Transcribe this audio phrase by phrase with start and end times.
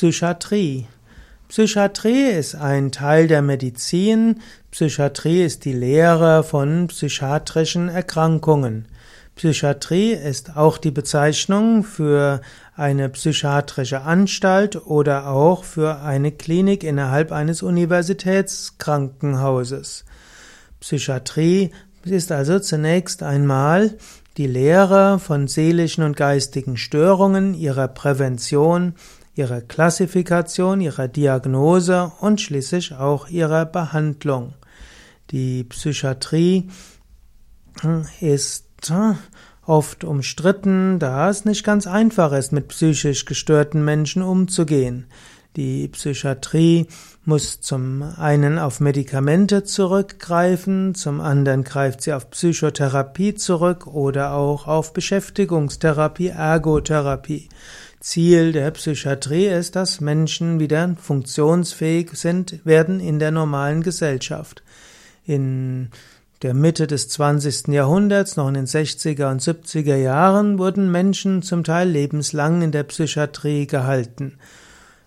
[0.00, 0.86] Psychiatrie.
[1.48, 4.40] Psychiatrie ist ein Teil der Medizin.
[4.70, 8.86] Psychiatrie ist die Lehre von psychiatrischen Erkrankungen.
[9.36, 12.40] Psychiatrie ist auch die Bezeichnung für
[12.74, 20.06] eine psychiatrische Anstalt oder auch für eine Klinik innerhalb eines Universitätskrankenhauses.
[20.80, 21.72] Psychiatrie
[22.06, 23.98] ist also zunächst einmal
[24.38, 28.94] die Lehre von seelischen und geistigen Störungen, ihrer Prävention,
[29.34, 34.54] ihrer Klassifikation, ihrer Diagnose und schließlich auch ihrer Behandlung.
[35.30, 36.68] Die Psychiatrie
[37.80, 39.16] hm, ist hm,
[39.64, 45.06] oft umstritten, da es nicht ganz einfach ist, mit psychisch gestörten Menschen umzugehen.
[45.56, 46.86] Die Psychiatrie
[47.24, 54.68] muss zum einen auf Medikamente zurückgreifen, zum anderen greift sie auf Psychotherapie zurück oder auch
[54.68, 57.48] auf Beschäftigungstherapie, Ergotherapie.
[58.00, 64.62] Ziel der Psychiatrie ist, dass Menschen wieder funktionsfähig sind, werden in der normalen Gesellschaft.
[65.26, 65.90] In
[66.40, 67.68] der Mitte des 20.
[67.68, 72.84] Jahrhunderts, noch in den 60er und 70er Jahren, wurden Menschen zum Teil lebenslang in der
[72.84, 74.38] Psychiatrie gehalten.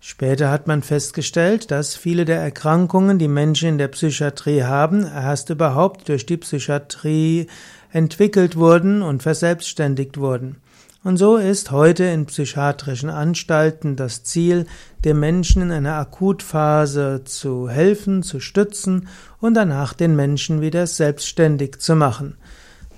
[0.00, 5.50] Später hat man festgestellt, dass viele der Erkrankungen, die Menschen in der Psychiatrie haben, erst
[5.50, 7.46] überhaupt durch die Psychiatrie
[7.92, 10.56] entwickelt wurden und verselbstständigt wurden.
[11.02, 14.66] Und so ist heute in psychiatrischen Anstalten das Ziel,
[15.02, 19.08] dem Menschen in einer Akutphase zu helfen, zu stützen
[19.40, 22.36] und danach den Menschen wieder selbstständig zu machen.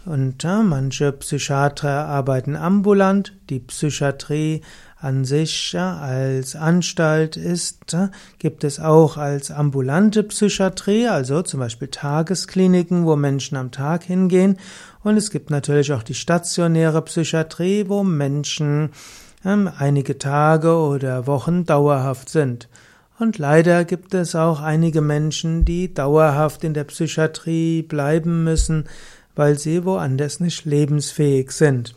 [0.05, 4.63] Und ja, manche Psychiater arbeiten ambulant, die Psychiatrie
[4.99, 11.61] an sich ja, als Anstalt ist, ja, gibt es auch als ambulante Psychiatrie, also zum
[11.61, 14.59] Beispiel Tageskliniken, wo Menschen am Tag hingehen.
[15.05, 18.91] Und es gibt natürlich auch die stationäre Psychiatrie, wo Menschen
[19.45, 22.69] ähm, einige Tage oder Wochen dauerhaft sind.
[23.19, 28.87] Und leider gibt es auch einige Menschen, die dauerhaft in der Psychiatrie bleiben müssen,
[29.35, 31.95] weil sie woanders nicht lebensfähig sind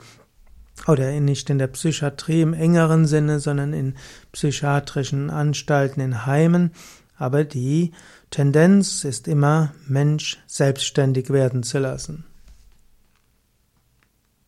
[0.88, 3.96] oder nicht in der Psychiatrie im engeren Sinne, sondern in
[4.32, 6.72] psychiatrischen Anstalten, in Heimen.
[7.18, 7.92] Aber die
[8.30, 12.26] Tendenz ist immer, Mensch selbstständig werden zu lassen.